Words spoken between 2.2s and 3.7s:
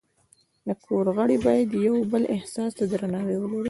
احساس ته درناوی ولري.